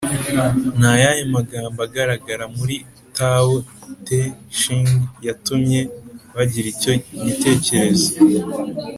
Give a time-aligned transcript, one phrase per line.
[0.79, 2.75] ni ayahe magambo agaragara muri
[3.17, 3.53] tao
[4.07, 4.21] te
[4.57, 4.85] ching
[5.25, 5.79] yatumye
[6.35, 6.91] bagira icyo
[7.25, 8.09] gitekerezo?